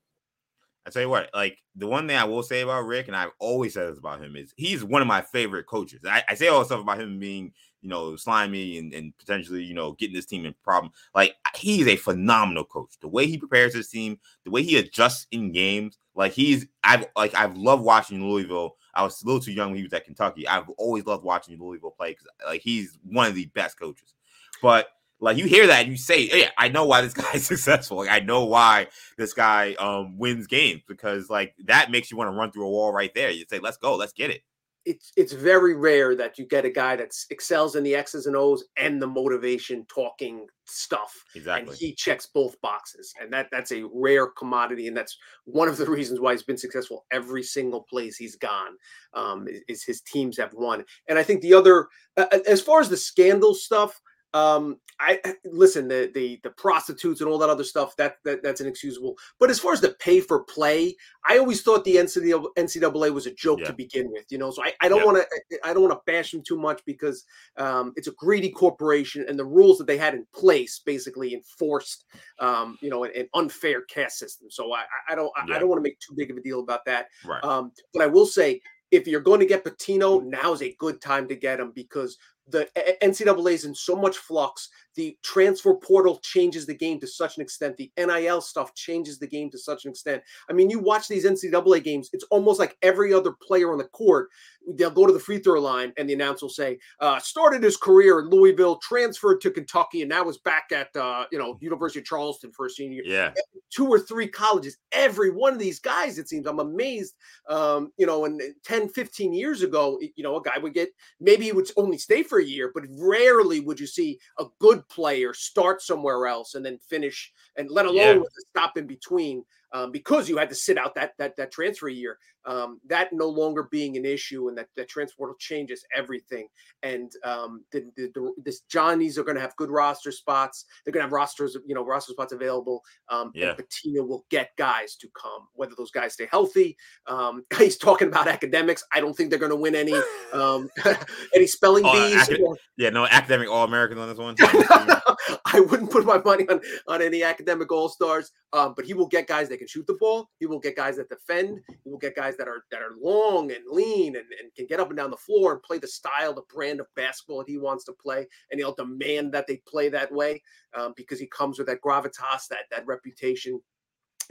I 0.87 0.89
tell 0.89 1.01
you 1.01 1.09
what, 1.09 1.29
like 1.33 1.57
the 1.75 1.87
one 1.87 2.07
thing 2.07 2.17
I 2.17 2.23
will 2.23 2.43
say 2.43 2.61
about 2.61 2.85
Rick, 2.85 3.07
and 3.07 3.15
I've 3.15 3.31
always 3.39 3.73
said 3.73 3.89
this 3.89 3.99
about 3.99 4.23
him, 4.23 4.35
is 4.35 4.53
he's 4.55 4.83
one 4.83 5.01
of 5.01 5.07
my 5.07 5.21
favorite 5.21 5.65
coaches. 5.65 5.99
I, 6.05 6.23
I 6.29 6.35
say 6.35 6.47
all 6.47 6.59
the 6.59 6.65
stuff 6.65 6.81
about 6.81 7.01
him 7.01 7.19
being, 7.19 7.51
you 7.81 7.89
know, 7.89 8.15
slimy 8.15 8.77
and, 8.77 8.93
and 8.93 9.17
potentially, 9.17 9.63
you 9.63 9.73
know, 9.73 9.91
getting 9.93 10.15
this 10.15 10.25
team 10.25 10.45
in 10.45 10.55
problem. 10.63 10.93
Like 11.13 11.35
he's 11.55 11.87
a 11.87 11.97
phenomenal 11.97 12.63
coach. 12.63 12.95
The 13.01 13.07
way 13.07 13.27
he 13.27 13.37
prepares 13.37 13.75
his 13.75 13.89
team, 13.89 14.17
the 14.45 14.51
way 14.51 14.63
he 14.63 14.77
adjusts 14.77 15.27
in 15.31 15.51
games, 15.51 15.97
like 16.15 16.31
he's 16.31 16.65
I've 16.83 17.05
like 17.15 17.35
I've 17.35 17.57
loved 17.57 17.83
watching 17.83 18.23
Louisville 18.23 18.77
I 18.97 19.03
was 19.03 19.21
a 19.21 19.25
little 19.27 19.39
too 19.39 19.53
young 19.53 19.69
when 19.69 19.77
he 19.77 19.83
was 19.83 19.93
at 19.93 20.05
Kentucky. 20.05 20.47
I've 20.47 20.67
always 20.69 21.05
loved 21.05 21.23
watching 21.23 21.57
Louisville 21.59 21.91
play 21.91 22.11
because 22.11 22.27
like 22.45 22.61
he's 22.61 22.97
one 23.03 23.27
of 23.27 23.35
the 23.35 23.45
best 23.53 23.79
coaches. 23.79 24.15
But 24.59 24.87
like 25.19 25.37
you 25.37 25.45
hear 25.45 25.67
that 25.67 25.81
and 25.81 25.91
you 25.91 25.97
say, 25.97 26.29
"Yeah, 26.31 26.49
I 26.57 26.69
know 26.69 26.85
why 26.85 27.01
this 27.01 27.13
guy's 27.13 27.45
successful. 27.45 27.97
Like 27.97 28.09
I 28.09 28.19
know 28.19 28.45
why 28.45 28.87
this 29.17 29.33
guy 29.33 29.73
um 29.75 30.17
wins 30.17 30.47
games 30.47 30.81
because 30.87 31.29
like 31.29 31.55
that 31.65 31.91
makes 31.91 32.11
you 32.11 32.17
want 32.17 32.29
to 32.29 32.37
run 32.37 32.51
through 32.51 32.65
a 32.65 32.69
wall 32.69 32.91
right 32.91 33.13
there. 33.13 33.29
You 33.29 33.45
say, 33.49 33.59
"Let's 33.59 33.77
go, 33.77 33.95
let's 33.95 34.13
get 34.13 34.29
it." 34.29 34.41
it's 34.87 35.11
it's 35.17 35.33
very 35.33 35.75
rare 35.75 36.15
that 36.15 36.37
you 36.37 36.45
get 36.45 36.63
a 36.63 36.69
guy 36.69 36.95
that 36.95 37.13
excels 37.29 37.75
in 37.75 37.83
the 37.83 37.93
X's 37.93 38.25
and 38.25 38.37
O's 38.37 38.63
and 38.77 39.01
the 39.01 39.07
motivation 39.07 39.85
talking 39.93 40.47
stuff. 40.63 41.13
Exactly. 41.35 41.69
And 41.69 41.77
he 41.77 41.93
checks 41.93 42.25
both 42.25 42.59
boxes. 42.61 43.13
And 43.21 43.31
that 43.33 43.49
that's 43.51 43.73
a 43.73 43.83
rare 43.93 44.27
commodity. 44.27 44.87
And 44.87 44.95
that's 44.95 45.17
one 45.43 45.67
of 45.67 45.75
the 45.75 45.85
reasons 45.89 46.21
why 46.21 46.31
he's 46.31 46.43
been 46.43 46.57
successful 46.57 47.05
every 47.11 47.43
single 47.43 47.83
place 47.83 48.15
he's 48.15 48.37
gone. 48.37 48.77
Um, 49.13 49.47
is, 49.49 49.61
is 49.67 49.83
his 49.83 50.01
teams 50.01 50.37
have 50.37 50.53
won. 50.53 50.85
And 51.09 51.19
I 51.19 51.23
think 51.23 51.41
the 51.41 51.53
other 51.53 51.87
uh, 52.15 52.39
as 52.47 52.61
far 52.61 52.79
as 52.79 52.87
the 52.87 52.97
scandal 52.97 53.53
stuff, 53.53 53.99
um, 54.37 54.79
I 54.99 55.19
listen 55.45 55.87
the 55.87 56.11
the 56.13 56.39
the 56.43 56.49
prostitutes 56.51 57.21
and 57.21 57.29
all 57.29 57.37
that 57.39 57.49
other 57.49 57.63
stuff 57.63 57.95
that, 57.97 58.17
that 58.25 58.43
that's 58.43 58.61
inexcusable. 58.61 59.15
But 59.39 59.49
as 59.49 59.59
far 59.59 59.73
as 59.73 59.81
the 59.81 59.95
pay 59.99 60.19
for 60.19 60.43
play, 60.43 60.95
I 61.25 61.37
always 61.37 61.61
thought 61.61 61.83
the 61.83 61.95
NCAA, 61.97 62.45
NCAA 62.57 63.13
was 63.13 63.27
a 63.27 63.33
joke 63.33 63.59
yeah. 63.59 63.67
to 63.67 63.73
begin 63.73 64.11
with. 64.11 64.25
You 64.29 64.37
know, 64.37 64.51
so 64.51 64.63
I, 64.63 64.73
I 64.81 64.89
don't 64.89 64.99
yeah. 64.99 65.05
want 65.05 65.17
to 65.49 65.59
I 65.63 65.73
don't 65.73 65.83
want 65.83 65.93
to 65.93 66.11
bash 66.11 66.31
them 66.31 66.43
too 66.45 66.57
much 66.57 66.81
because 66.85 67.25
um, 67.57 67.93
it's 67.95 68.07
a 68.07 68.13
greedy 68.13 68.49
corporation 68.49 69.25
and 69.27 69.37
the 69.37 69.45
rules 69.45 69.77
that 69.77 69.87
they 69.87 69.97
had 69.97 70.13
in 70.13 70.25
place 70.33 70.81
basically 70.85 71.33
enforced 71.33 72.05
um, 72.39 72.77
you 72.81 72.89
know 72.89 73.03
an, 73.03 73.11
an 73.15 73.27
unfair 73.33 73.83
caste 73.83 74.19
system. 74.19 74.49
So 74.49 74.73
I 74.73 74.83
I 75.09 75.15
don't 75.15 75.31
yeah. 75.47 75.55
I 75.55 75.59
don't 75.59 75.69
want 75.69 75.79
to 75.79 75.83
make 75.83 75.99
too 75.99 76.15
big 76.15 76.31
of 76.31 76.37
a 76.37 76.41
deal 76.41 76.59
about 76.59 76.85
that. 76.85 77.07
Right. 77.25 77.43
Um, 77.43 77.71
but 77.93 78.03
I 78.03 78.07
will 78.07 78.25
say 78.25 78.61
if 78.91 79.07
you're 79.07 79.21
going 79.21 79.39
to 79.39 79.45
get 79.45 79.65
Pitino, 79.65 80.23
now's 80.23 80.61
a 80.61 80.75
good 80.79 81.01
time 81.01 81.27
to 81.27 81.35
get 81.35 81.59
him 81.59 81.71
because 81.75 82.17
the 82.47 82.67
NCAA 83.01 83.53
is 83.53 83.65
in 83.65 83.75
so 83.75 83.95
much 83.95 84.17
flux. 84.17 84.69
The 84.97 85.15
transfer 85.23 85.75
portal 85.75 86.19
changes 86.23 86.65
the 86.65 86.73
game 86.73 86.99
to 86.99 87.07
such 87.07 87.37
an 87.37 87.43
extent. 87.43 87.77
The 87.77 87.91
NIL 87.97 88.41
stuff 88.41 88.73
changes 88.73 89.19
the 89.19 89.27
game 89.27 89.49
to 89.51 89.57
such 89.57 89.85
an 89.85 89.91
extent. 89.91 90.23
I 90.49 90.53
mean, 90.53 90.71
you 90.71 90.79
watch 90.79 91.07
these 91.07 91.23
NCAA 91.23 91.83
games, 91.83 92.09
it's 92.13 92.25
almost 92.25 92.59
like 92.59 92.75
every 92.81 93.13
other 93.13 93.31
player 93.31 93.71
on 93.71 93.77
the 93.77 93.85
court. 93.85 94.29
They'll 94.73 94.91
go 94.91 95.05
to 95.05 95.13
the 95.13 95.19
free 95.19 95.37
throw 95.37 95.61
line, 95.61 95.93
and 95.97 96.09
the 96.09 96.13
announcer 96.13 96.45
will 96.45 96.49
say, 96.49 96.77
uh, 96.99 97.19
"Started 97.19 97.63
his 97.63 97.77
career 97.77 98.19
in 98.19 98.29
Louisville, 98.29 98.79
transferred 98.79 99.39
to 99.41 99.51
Kentucky, 99.51 100.01
and 100.01 100.09
now 100.09 100.27
is 100.27 100.39
back 100.39 100.71
at 100.73 100.93
uh, 100.93 101.23
you 101.31 101.37
know 101.37 101.57
University 101.61 101.99
of 101.99 102.05
Charleston 102.05 102.51
for 102.51 102.65
a 102.65 102.69
senior." 102.69 103.01
Yeah, 103.05 103.31
two 103.69 103.87
or 103.87 103.99
three 103.99 104.27
colleges. 104.27 104.77
Every 104.91 105.29
one 105.31 105.53
of 105.53 105.59
these 105.59 105.79
guys, 105.79 106.17
it 106.17 106.27
seems, 106.27 106.47
I'm 106.47 106.59
amazed. 106.59 107.15
Um, 107.49 107.91
you 107.97 108.05
know, 108.05 108.25
and 108.25 108.41
10, 108.65 108.89
15 108.89 109.33
years 109.33 109.61
ago, 109.61 109.99
you 110.15 110.23
know, 110.23 110.35
a 110.37 110.41
guy 110.41 110.57
would 110.57 110.73
get 110.73 110.89
maybe 111.19 111.45
he 111.45 111.51
would 111.51 111.69
only 111.77 111.97
stay 111.97 112.23
for 112.23 112.39
a 112.39 112.45
year, 112.45 112.71
but 112.73 112.83
rarely 112.97 113.59
would 113.59 113.79
you 113.79 113.87
see 113.87 114.19
a 114.39 114.45
good 114.59 114.86
player 114.89 115.33
start 115.33 115.81
somewhere 115.81 116.27
else 116.27 116.55
and 116.55 116.65
then 116.65 116.77
finish, 116.77 117.33
and 117.55 117.69
let 117.69 117.85
alone 117.85 117.95
Yeah. 117.97 118.13
with 118.17 118.33
a 118.37 118.41
stop 118.49 118.77
in 118.77 118.87
between 118.87 119.45
um, 119.73 119.91
because 119.91 120.27
you 120.29 120.37
had 120.37 120.49
to 120.49 120.55
sit 120.55 120.77
out 120.77 120.95
that 120.95 121.13
that 121.17 121.35
that 121.37 121.51
transfer 121.51 121.89
year. 121.89 122.17
Um, 122.45 122.79
that 122.87 123.11
no 123.11 123.27
longer 123.27 123.63
being 123.71 123.97
an 123.97 124.05
issue, 124.05 124.47
and 124.47 124.57
that 124.57 124.69
that 124.77 124.87
transfer 124.87 125.17
portal 125.17 125.35
changes 125.37 125.83
everything. 125.93 126.47
And 126.81 127.11
um, 127.25 127.65
the, 127.73 127.91
the, 127.97 128.09
the 128.15 128.31
this 128.41 128.61
Johnnies 128.61 129.17
are 129.17 129.23
going 129.23 129.35
to 129.35 129.41
have 129.41 129.53
good 129.57 129.69
roster 129.69 130.13
spots. 130.13 130.63
They're 130.85 130.93
going 130.93 131.01
to 131.01 131.07
have 131.07 131.11
rosters, 131.11 131.57
you 131.65 131.75
know, 131.75 131.83
roster 131.83 132.13
spots 132.13 132.31
available. 132.31 132.83
Um, 133.09 133.31
Yeah. 133.35 133.49
and 133.49 133.57
Pitino 133.57 134.07
will 134.07 134.25
get 134.29 134.51
guys 134.57 134.95
to 134.97 135.09
come, 135.21 135.49
whether 135.55 135.73
those 135.77 135.91
guys 135.91 136.13
stay 136.13 136.29
healthy. 136.31 136.77
Um, 137.07 137.43
he's 137.57 137.75
talking 137.77 138.07
about 138.07 138.29
academics. 138.29 138.81
I 138.93 139.01
don't 139.01 139.13
think 139.13 139.29
they're 139.29 139.39
going 139.39 139.49
to 139.49 139.57
win 139.57 139.75
any 139.75 139.95
um, 140.31 140.69
any 141.35 141.47
spelling 141.47 141.83
Oh, 141.85 141.91
bees. 141.91 142.29
acad- 142.29 142.39
or- 142.39 142.55
yeah. 142.77 142.91
No 142.91 143.07
academic 143.07 143.49
All 143.49 143.65
American 143.65 143.97
on 143.97 144.07
this 144.07 144.17
one. 144.19 144.35
I 145.45 145.59
wouldn't 145.59 145.91
put 145.91 146.05
my 146.05 146.19
money 146.19 146.47
on 146.47 146.61
on 146.87 147.01
any 147.01 147.23
academic 147.23 147.71
all 147.73 147.89
stars, 147.89 148.31
um, 148.53 148.73
but 148.73 148.85
he 148.85 148.93
will 148.93 149.07
get 149.07 149.27
guys 149.27 149.49
that 149.49 149.56
can 149.57 149.67
shoot 149.67 149.87
the 149.87 149.97
ball. 149.99 150.29
He 150.39 150.45
will 150.45 150.59
get 150.59 150.75
guys 150.75 150.97
that 150.97 151.09
defend. 151.09 151.59
He 151.83 151.89
will 151.89 151.97
get 151.97 152.15
guys 152.15 152.37
that 152.37 152.47
are 152.47 152.63
that 152.71 152.81
are 152.81 152.93
long 153.01 153.51
and 153.51 153.63
lean 153.69 154.15
and, 154.15 154.25
and 154.39 154.53
can 154.55 154.67
get 154.67 154.79
up 154.79 154.89
and 154.89 154.97
down 154.97 155.11
the 155.11 155.17
floor 155.17 155.53
and 155.53 155.63
play 155.63 155.77
the 155.79 155.87
style, 155.87 156.33
the 156.33 156.43
brand 156.53 156.79
of 156.79 156.87
basketball 156.95 157.39
that 157.39 157.49
he 157.49 157.57
wants 157.57 157.83
to 157.85 157.93
play, 157.93 158.27
and 158.51 158.59
he'll 158.59 158.75
demand 158.75 159.33
that 159.33 159.47
they 159.47 159.61
play 159.67 159.89
that 159.89 160.11
way 160.11 160.41
um, 160.77 160.93
because 160.95 161.19
he 161.19 161.27
comes 161.27 161.57
with 161.57 161.67
that 161.67 161.81
gravitas, 161.81 162.47
that 162.49 162.65
that 162.71 162.85
reputation. 162.85 163.59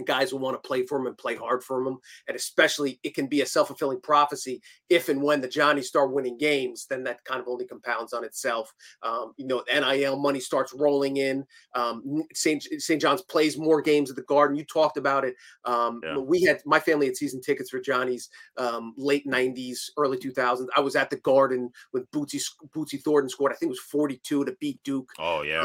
Guys 0.05 0.33
will 0.33 0.41
want 0.41 0.61
to 0.61 0.67
play 0.67 0.85
for 0.85 0.99
him 0.99 1.07
and 1.07 1.17
play 1.17 1.35
hard 1.35 1.63
for 1.65 1.81
him, 1.83 1.99
and 2.29 2.37
especially 2.37 3.01
it 3.03 3.15
can 3.15 3.27
be 3.27 3.41
a 3.41 3.47
self 3.47 3.69
fulfilling 3.69 4.01
prophecy 4.01 4.61
if 4.89 5.09
and 5.09 5.23
when 5.23 5.41
the 5.41 5.49
Johnnies 5.49 5.89
start 5.89 6.13
winning 6.13 6.37
games. 6.39 6.87
Then 6.89 7.03
that 7.05 7.25
kind 7.25 7.41
of 7.41 7.49
only 7.49 7.67
compounds 7.67 8.13
on 8.13 8.25
itself. 8.25 8.73
Um, 9.03 9.33
you 9.37 9.47
know, 9.47 9.63
NIL 9.73 10.19
money 10.19 10.41
starts 10.41 10.75
rolling 10.75 11.17
in. 11.17 11.45
Um, 11.75 12.25
St. 12.35 12.63
St. 12.79 13.01
John's 13.01 13.23
plays 13.23 13.57
more 13.59 13.81
games 13.81 14.11
at 14.11 14.17
the 14.17 14.23
Garden. 14.23 14.57
You 14.57 14.65
talked 14.65 14.97
about 14.97 15.25
it. 15.25 15.35
Um, 15.65 16.01
Yeah. 16.05 16.19
We 16.19 16.43
had 16.43 16.61
my 16.65 16.81
family 16.81 17.07
had 17.07 17.17
season 17.17 17.41
tickets 17.41 17.71
for 17.71 17.81
Johnnies 17.81 18.29
um, 18.57 18.95
late 18.97 19.27
'90s, 19.27 19.91
early 19.97 20.19
2000s. 20.19 20.67
I 20.77 20.81
was 20.81 20.97
at 20.97 21.11
the 21.11 21.17
Garden 21.17 21.71
when 21.93 22.05
Bootsy 22.13 22.43
Bootsy 22.75 23.03
Thornton 23.03 23.29
scored. 23.29 23.53
I 23.53 23.57
think 23.57 23.69
it 23.69 23.71
was 23.71 23.81
42 23.81 24.45
to 24.45 24.57
beat 24.61 24.83
Duke. 24.83 25.11
Oh 25.19 25.43
yeah. 25.43 25.63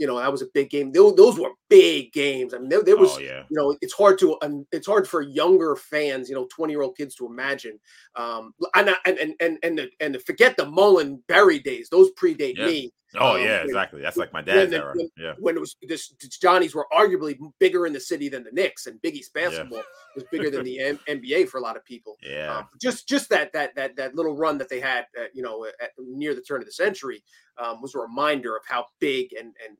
You 0.00 0.06
know, 0.06 0.18
that 0.18 0.32
was 0.32 0.40
a 0.42 0.46
big 0.54 0.70
game. 0.70 0.90
Those, 0.92 1.14
those 1.14 1.38
were 1.38 1.50
big 1.68 2.12
games. 2.12 2.54
I 2.54 2.58
mean, 2.58 2.70
there, 2.70 2.82
there 2.82 2.96
was 2.96 3.16
oh 3.16 3.20
yeah. 3.20 3.42
you 3.50 3.56
know 3.56 3.76
it's 3.82 3.92
hard 3.92 4.18
to 4.20 4.36
um, 4.42 4.66
it's 4.72 4.86
hard 4.86 5.06
for 5.06 5.20
younger 5.20 5.76
fans 5.76 6.28
you 6.28 6.34
know 6.34 6.48
20 6.50 6.72
year 6.72 6.82
old 6.82 6.96
kids 6.96 7.14
to 7.16 7.26
imagine 7.26 7.78
um 8.16 8.52
and 8.74 8.90
and 9.06 9.18
and 9.18 9.34
and 9.40 9.58
and, 9.62 9.78
the, 9.78 9.90
and 10.00 10.14
to 10.14 10.20
forget 10.20 10.56
the 10.56 10.64
Mullin 10.64 11.22
Berry 11.28 11.58
days 11.58 11.88
those 11.90 12.10
predate 12.12 12.56
Yeah. 12.56 12.66
me 12.66 12.92
Oh 13.16 13.34
um, 13.36 13.40
yeah. 13.40 13.58
when- 13.58 13.66
Exactly. 13.66 14.00
That's 14.02 14.16
like 14.16 14.32
my 14.32 14.38
when 14.40 14.44
dad's 14.44 14.70
the- 14.70 14.76
era. 14.78 14.92
when- 14.94 15.10
Yeah. 15.16 15.34
when 15.38 15.56
it 15.56 15.60
was 15.60 15.76
this 15.82 16.08
johnny's 16.40 16.74
were 16.74 16.86
arguably 16.92 17.38
bigger 17.58 17.86
in 17.86 17.92
the 17.92 18.00
city 18.00 18.28
than 18.28 18.44
the 18.44 18.52
Knicks 18.52 18.86
and 18.86 19.00
Big 19.02 19.16
East 19.16 19.32
basketball 19.34 19.82
was 20.14 20.24
bigger 20.30 20.50
than 20.50 20.64
the 20.64 20.80
M- 20.80 21.00
nba 21.08 21.48
for 21.48 21.58
a 21.58 21.60
lot 21.60 21.76
of 21.76 21.84
people 21.84 22.16
Yeah. 22.22 22.58
um, 22.58 22.68
just 22.80 23.08
just 23.08 23.28
that 23.30 23.52
that 23.52 23.74
that 23.76 23.96
that 23.96 24.14
little 24.14 24.36
run 24.36 24.58
that 24.58 24.68
they 24.68 24.80
had, 24.80 25.06
uh, 25.18 25.24
you 25.34 25.42
know, 25.42 25.64
at, 25.66 25.90
near 25.98 26.34
the 26.34 26.42
turn 26.42 26.60
of 26.60 26.66
the 26.66 26.72
century, 26.72 27.22
um, 27.58 27.80
was 27.82 27.94
a 27.94 27.98
reminder 27.98 28.56
of 28.56 28.62
how 28.66 28.86
big 29.00 29.32
and 29.32 29.54
and 29.66 29.76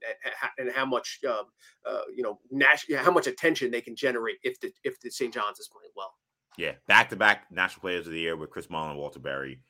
and, 0.58 0.68
and 0.68 0.72
how 0.76 0.84
much, 0.86 1.20
um, 1.28 1.44
uh, 1.86 2.02
you 2.14 2.22
know, 2.22 2.38
national, 2.50 2.98
how 2.98 3.10
much 3.10 3.26
attention 3.26 3.70
they 3.70 3.80
can 3.80 3.94
generate 3.96 4.36
if 4.42 4.58
the 4.60 4.72
if 4.84 4.98
the 5.00 5.10
St. 5.10 5.32
John's 5.32 5.58
is 5.58 5.68
playing 5.68 5.92
well. 5.96 6.12
Yeah, 6.58 6.72
back 6.88 7.08
to 7.10 7.16
back 7.16 7.46
National 7.50 7.80
Players 7.80 8.06
of 8.06 8.12
the 8.12 8.18
Year 8.20 8.36
with 8.36 8.50
Chris 8.50 8.68
Mullin 8.68 8.90
and 8.90 8.98
Walter 8.98 9.20
Berry. 9.20 9.60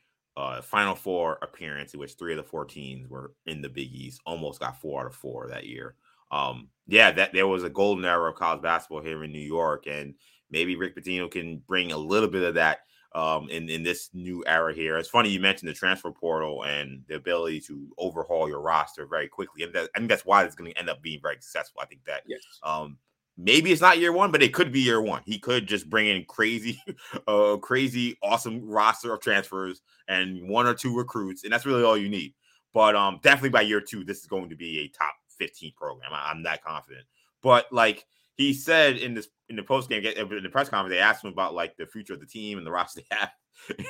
Uh, 0.40 0.62
Final 0.62 0.94
Four 0.94 1.38
appearance 1.42 1.92
in 1.92 2.00
which 2.00 2.14
three 2.14 2.32
of 2.32 2.38
the 2.38 2.42
four 2.42 2.64
teams 2.64 3.08
were 3.08 3.32
in 3.46 3.60
the 3.60 3.68
Big 3.68 3.92
East. 3.92 4.20
Almost 4.24 4.60
got 4.60 4.80
four 4.80 5.00
out 5.02 5.06
of 5.06 5.14
four 5.14 5.48
that 5.48 5.66
year. 5.66 5.96
Um, 6.32 6.68
yeah, 6.86 7.10
that 7.10 7.32
there 7.32 7.46
was 7.46 7.62
a 7.64 7.70
golden 7.70 8.04
era 8.04 8.30
of 8.30 8.36
college 8.36 8.62
basketball 8.62 9.02
here 9.02 9.22
in 9.24 9.32
New 9.32 9.38
York, 9.38 9.86
and 9.86 10.14
maybe 10.50 10.76
Rick 10.76 10.96
Pitino 10.96 11.30
can 11.30 11.58
bring 11.66 11.92
a 11.92 11.98
little 11.98 12.28
bit 12.28 12.42
of 12.42 12.54
that 12.54 12.80
um, 13.14 13.50
in 13.50 13.68
in 13.68 13.82
this 13.82 14.10
new 14.14 14.42
era 14.46 14.72
here. 14.72 14.96
It's 14.96 15.08
funny 15.08 15.28
you 15.28 15.40
mentioned 15.40 15.68
the 15.68 15.74
transfer 15.74 16.10
portal 16.12 16.64
and 16.64 17.02
the 17.08 17.16
ability 17.16 17.60
to 17.62 17.88
overhaul 17.98 18.48
your 18.48 18.60
roster 18.60 19.06
very 19.06 19.28
quickly, 19.28 19.64
and 19.64 19.74
that, 19.74 19.90
I 19.94 19.98
think 19.98 20.08
that's 20.08 20.24
why 20.24 20.44
it's 20.44 20.54
going 20.54 20.70
to 20.72 20.78
end 20.78 20.88
up 20.88 21.02
being 21.02 21.20
very 21.20 21.36
successful. 21.40 21.80
I 21.82 21.86
think 21.86 22.04
that 22.06 22.22
Yes. 22.26 22.40
um, 22.62 22.96
maybe 23.42 23.72
it's 23.72 23.80
not 23.80 23.98
year 23.98 24.12
one, 24.12 24.30
but 24.30 24.42
it 24.42 24.54
could 24.54 24.72
be 24.72 24.80
year 24.80 25.00
one. 25.00 25.22
He 25.24 25.38
could 25.38 25.66
just 25.66 25.88
bring 25.88 26.06
in 26.06 26.24
crazy, 26.26 26.82
uh, 27.26 27.56
crazy, 27.56 28.16
awesome 28.22 28.68
roster 28.68 29.14
of 29.14 29.20
transfers 29.20 29.80
and 30.08 30.48
one 30.48 30.66
or 30.66 30.74
two 30.74 30.96
recruits, 30.96 31.44
and 31.44 31.52
that's 31.52 31.66
really 31.66 31.84
all 31.84 31.96
you 31.96 32.08
need. 32.08 32.34
But 32.72 32.94
um, 32.94 33.18
definitely 33.22 33.50
by 33.50 33.62
year 33.62 33.80
two, 33.80 34.04
this 34.04 34.20
is 34.20 34.26
going 34.26 34.48
to 34.50 34.56
be 34.56 34.80
a 34.80 34.88
top 34.88 35.14
15 35.38 35.72
program. 35.76 36.10
I, 36.12 36.30
am 36.30 36.42
that 36.44 36.62
confident. 36.62 37.04
But 37.42 37.66
like 37.72 38.06
he 38.36 38.52
said 38.52 38.96
in 38.96 39.14
this 39.14 39.28
in 39.48 39.56
the 39.56 39.62
post 39.62 39.88
game 39.88 40.04
in 40.04 40.42
the 40.42 40.48
press 40.48 40.68
conference, 40.68 40.94
they 40.94 41.00
asked 41.00 41.24
him 41.24 41.32
about 41.32 41.54
like 41.54 41.76
the 41.76 41.86
future 41.86 42.14
of 42.14 42.20
the 42.20 42.26
team 42.26 42.58
and 42.58 42.66
the 42.66 42.70
roster 42.72 43.00
they 43.00 43.16
have. 43.16 43.30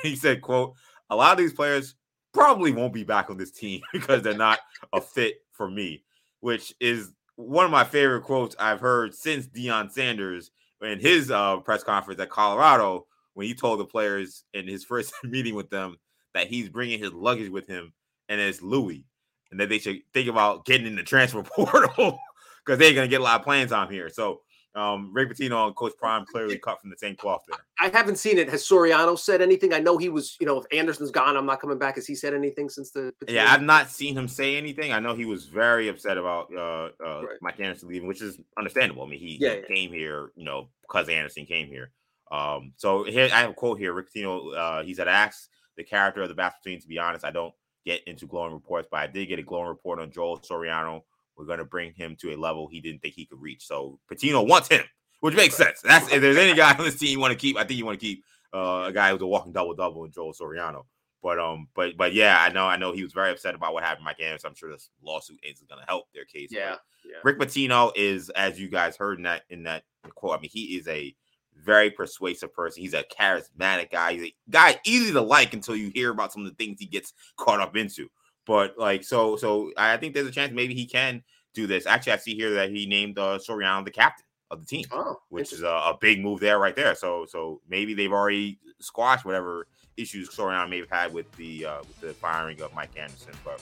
he 0.01 0.15
said, 0.15 0.41
"quote 0.41 0.73
A 1.09 1.15
lot 1.15 1.33
of 1.33 1.37
these 1.37 1.53
players 1.53 1.95
probably 2.33 2.71
won't 2.71 2.93
be 2.93 3.03
back 3.03 3.29
on 3.29 3.37
this 3.37 3.51
team 3.51 3.81
because 3.93 4.21
they're 4.21 4.33
not 4.33 4.59
a 4.93 5.01
fit 5.01 5.41
for 5.51 5.69
me," 5.69 6.03
which 6.39 6.73
is 6.79 7.11
one 7.41 7.65
of 7.65 7.71
my 7.71 7.83
favorite 7.83 8.23
quotes 8.23 8.55
I've 8.59 8.79
heard 8.79 9.13
since 9.13 9.47
Deion 9.47 9.91
Sanders 9.91 10.51
in 10.81 10.99
his 10.99 11.31
uh, 11.31 11.57
press 11.57 11.83
conference 11.83 12.19
at 12.19 12.29
Colorado 12.29 13.07
when 13.33 13.47
he 13.47 13.53
told 13.53 13.79
the 13.79 13.85
players 13.85 14.43
in 14.53 14.67
his 14.67 14.83
first 14.85 15.13
meeting 15.23 15.55
with 15.55 15.69
them 15.69 15.97
that 16.33 16.47
he's 16.47 16.69
bringing 16.69 16.99
his 16.99 17.13
luggage 17.13 17.49
with 17.49 17.67
him 17.67 17.93
and 18.29 18.39
it's 18.39 18.61
Louis, 18.61 19.05
and 19.51 19.59
that 19.59 19.67
they 19.67 19.77
should 19.77 19.99
think 20.13 20.29
about 20.29 20.65
getting 20.65 20.87
in 20.87 20.95
the 20.95 21.03
transfer 21.03 21.43
portal 21.55 22.17
because 22.65 22.79
they're 22.79 22.93
going 22.93 23.05
to 23.05 23.09
get 23.09 23.19
a 23.19 23.23
lot 23.23 23.39
of 23.39 23.45
playing 23.45 23.67
time 23.67 23.91
here. 23.91 24.09
So 24.09 24.41
um, 24.75 25.11
Rick 25.13 25.31
Pitino 25.31 25.67
and 25.67 25.75
Coach 25.75 25.93
Prime 25.97 26.25
clearly 26.25 26.57
cut 26.57 26.79
from 26.79 26.89
the 26.89 26.97
same 26.97 27.15
cloth 27.15 27.43
there. 27.47 27.59
I 27.79 27.89
haven't 27.95 28.17
seen 28.17 28.37
it. 28.37 28.49
Has 28.49 28.63
Soriano 28.63 29.17
said 29.19 29.41
anything? 29.41 29.73
I 29.73 29.79
know 29.79 29.97
he 29.97 30.09
was, 30.09 30.37
you 30.39 30.45
know, 30.45 30.59
if 30.59 30.65
Anderson's 30.71 31.11
gone, 31.11 31.35
I'm 31.35 31.45
not 31.45 31.59
coming 31.59 31.77
back. 31.77 31.95
Has 31.95 32.07
he 32.07 32.15
said 32.15 32.33
anything 32.33 32.69
since 32.69 32.91
the? 32.91 33.13
Yeah, 33.27 33.51
I've 33.51 33.61
not 33.63 33.89
seen 33.89 34.17
him 34.17 34.27
say 34.27 34.55
anything. 34.55 34.93
I 34.93 34.99
know 34.99 35.13
he 35.13 35.25
was 35.25 35.45
very 35.45 35.89
upset 35.89 36.17
about 36.17 36.53
uh, 36.53 36.89
uh, 37.05 37.23
Right. 37.23 37.37
Mike 37.41 37.59
Anderson 37.59 37.89
leaving, 37.89 38.07
which 38.07 38.21
is 38.21 38.39
understandable. 38.57 39.03
I 39.03 39.07
mean, 39.07 39.19
he, 39.19 39.37
Yeah, 39.39 39.49
he 39.49 39.55
yeah. 39.57 39.65
came 39.67 39.91
here, 39.91 40.31
you 40.35 40.45
know, 40.45 40.69
because 40.83 41.09
Anderson 41.09 41.45
came 41.45 41.67
here. 41.67 41.91
Um, 42.31 42.71
so 42.77 43.03
here 43.03 43.25
I 43.33 43.41
have 43.41 43.49
a 43.49 43.53
quote 43.53 43.77
here. 43.77 43.91
Rick 43.93 44.07
Pitino, 44.13 44.55
uh, 44.55 44.83
he 44.83 44.93
said, 44.93 45.09
"Ask 45.09 45.49
the 45.75 45.83
character 45.83 46.21
of 46.21 46.29
the 46.29 46.35
basketball 46.35 46.71
team. 46.71 46.79
To 46.81 46.87
be 46.87 46.97
honest, 46.97 47.25
I 47.25 47.31
don't 47.31 47.53
get 47.85 48.03
into 48.07 48.25
glowing 48.25 48.53
reports, 48.53 48.87
but 48.89 49.01
I 49.01 49.07
did 49.07 49.27
get 49.27 49.39
a 49.39 49.43
glowing 49.43 49.67
report 49.67 49.99
on 49.99 50.11
Joel 50.11 50.39
Soriano. 50.39 51.01
We're 51.41 51.47
going 51.47 51.59
to 51.59 51.65
bring 51.65 51.93
him 51.93 52.15
to 52.17 52.33
a 52.33 52.37
level 52.37 52.67
he 52.67 52.79
didn't 52.79 53.01
think 53.01 53.15
he 53.15 53.25
could 53.25 53.41
reach. 53.41 53.65
So 53.65 53.99
Pitino 54.11 54.47
wants 54.47 54.67
him, 54.67 54.83
which 55.21 55.35
makes 55.35 55.55
sense. 55.55 55.81
That's 55.81 56.11
if 56.11 56.21
there's 56.21 56.37
any 56.37 56.53
guy 56.55 56.75
on 56.75 56.85
this 56.85 56.99
team 56.99 57.09
you 57.09 57.19
want 57.19 57.31
to 57.31 57.39
keep, 57.39 57.57
I 57.57 57.63
think 57.63 57.79
you 57.79 57.85
want 57.85 57.99
to 57.99 58.05
keep 58.05 58.23
uh, 58.53 58.85
a 58.87 58.91
guy 58.93 59.11
who's 59.11 59.21
a 59.21 59.25
walking 59.25 59.51
double 59.51 59.73
double 59.73 60.05
in 60.05 60.11
Joel 60.11 60.33
Soriano. 60.33 60.85
But 61.23 61.39
um, 61.39 61.67
but 61.75 61.97
but 61.97 62.13
yeah, 62.13 62.37
I 62.39 62.51
know 62.51 62.65
I 62.65 62.77
know 62.77 62.93
he 62.93 63.03
was 63.03 63.13
very 63.13 63.31
upset 63.31 63.55
about 63.55 63.73
what 63.73 63.83
happened 63.83 64.05
Mike 64.05 64.21
Anderson. 64.21 64.49
I'm 64.49 64.55
sure 64.55 64.71
this 64.71 64.89
lawsuit 65.03 65.39
is 65.43 65.63
going 65.67 65.81
to 65.81 65.87
help 65.87 66.05
their 66.13 66.25
case. 66.25 66.49
Yeah, 66.51 66.75
yeah. 67.03 67.17
Rick 67.23 67.39
Pitino 67.39 67.91
is, 67.95 68.29
as 68.29 68.59
you 68.59 68.69
guys 68.69 68.97
heard 68.97 69.17
in 69.17 69.23
that 69.23 69.43
in 69.49 69.63
that 69.63 69.83
quote. 70.15 70.37
I 70.37 70.41
mean, 70.41 70.51
he 70.51 70.77
is 70.77 70.87
a 70.87 71.15
very 71.55 71.91
persuasive 71.91 72.53
person. 72.53 72.81
He's 72.81 72.93
a 72.93 73.03
charismatic 73.03 73.91
guy. 73.91 74.13
He's 74.13 74.23
a 74.23 74.35
guy 74.49 74.79
easy 74.85 75.11
to 75.13 75.21
like 75.21 75.53
until 75.53 75.75
you 75.75 75.91
hear 75.93 76.11
about 76.11 76.33
some 76.33 76.45
of 76.45 76.49
the 76.49 76.55
things 76.55 76.79
he 76.79 76.85
gets 76.85 77.13
caught 77.37 77.59
up 77.59 77.75
into. 77.75 78.09
But 78.45 78.77
like, 78.77 79.03
so 79.03 79.35
so 79.35 79.71
I 79.77 79.97
think 79.97 80.13
there's 80.13 80.27
a 80.27 80.31
chance 80.31 80.51
maybe 80.51 80.73
he 80.73 80.85
can 80.85 81.23
do 81.53 81.67
this. 81.67 81.85
Actually, 81.85 82.13
I 82.13 82.17
see 82.17 82.35
here 82.35 82.51
that 82.55 82.71
he 82.71 82.85
named 82.85 83.17
uh, 83.17 83.37
Soriano 83.37 83.83
the 83.85 83.91
captain 83.91 84.25
of 84.49 84.59
the 84.59 84.65
team 84.65 84.85
Oh, 84.91 85.17
which 85.29 85.53
is 85.53 85.63
a, 85.63 85.67
a 85.67 85.97
big 85.99 86.21
move 86.21 86.39
there 86.39 86.59
right 86.59 86.75
there. 86.75 86.95
So 86.95 87.25
so 87.27 87.61
maybe 87.69 87.93
they've 87.93 88.11
already 88.11 88.59
squashed 88.79 89.25
whatever 89.25 89.67
issues 89.97 90.29
Soriano 90.29 90.69
may 90.69 90.79
have 90.79 90.89
had 90.89 91.13
with 91.13 91.31
the 91.33 91.65
uh, 91.65 91.79
with 91.79 92.01
the 92.01 92.13
firing 92.13 92.61
of 92.61 92.73
Mike 92.73 92.97
Anderson. 92.97 93.33
But 93.43 93.61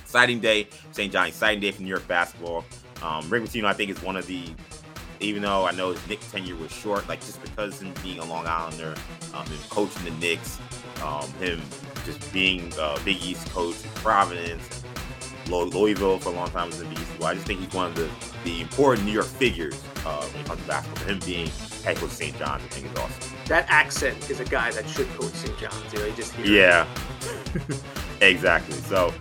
exciting 0.00 0.40
day, 0.40 0.68
St. 0.92 1.12
John, 1.12 1.26
exciting 1.26 1.60
day 1.60 1.72
for 1.72 1.82
New 1.82 1.88
York 1.88 2.06
basketball. 2.06 2.64
Um, 3.02 3.28
Rick 3.28 3.44
Pitino, 3.44 3.64
I 3.64 3.72
think, 3.72 3.90
is 3.90 4.00
one 4.02 4.16
of 4.16 4.26
the 4.26 4.44
even 5.24 5.42
though 5.42 5.66
I 5.66 5.72
know 5.72 5.92
his 5.92 6.08
Knicks 6.08 6.30
tenure 6.30 6.56
was 6.56 6.70
short, 6.72 7.08
like 7.08 7.20
just 7.20 7.40
because 7.42 7.80
him 7.80 7.92
being 8.02 8.18
a 8.18 8.24
Long 8.24 8.46
Islander, 8.46 8.94
um, 9.34 9.46
him 9.46 9.58
coaching 9.70 10.04
the 10.04 10.10
Knicks, 10.12 10.58
um, 11.02 11.28
him 11.34 11.60
just 12.04 12.32
being 12.32 12.72
uh, 12.78 12.98
Big 13.04 13.22
East 13.22 13.50
coach 13.50 13.82
in 13.82 13.90
Providence, 13.90 14.84
Louisville 15.48 16.18
for 16.18 16.30
a 16.30 16.32
long 16.32 16.50
time 16.50 16.68
was 16.68 16.80
in 16.80 16.88
BC. 16.88 17.18
Well, 17.18 17.28
I 17.28 17.34
just 17.34 17.46
think 17.46 17.60
he's 17.60 17.72
one 17.72 17.86
of 17.86 17.94
the, 17.94 18.08
the 18.44 18.60
important 18.60 19.06
New 19.06 19.12
York 19.12 19.26
figures 19.26 19.74
uh, 20.06 20.24
when 20.24 20.40
it 20.40 20.46
comes 20.46 20.60
to 20.62 20.68
basketball. 20.68 21.04
Him 21.04 21.20
being 21.24 21.50
head 21.84 21.96
coach 21.96 22.10
St. 22.10 22.36
John's, 22.38 22.64
I 22.64 22.68
think 22.68 22.86
is 22.86 22.98
awesome. 22.98 23.36
That 23.46 23.66
accent 23.68 24.30
is 24.30 24.40
a 24.40 24.44
guy 24.44 24.70
that 24.72 24.88
should 24.88 25.08
coach 25.10 25.32
St. 25.32 25.58
John's. 25.58 25.92
You 25.92 25.98
know, 25.98 26.06
you 26.06 26.12
just 26.14 26.32
hear. 26.34 26.46
Yeah, 26.46 26.86
exactly. 28.20 28.74
So 28.74 29.12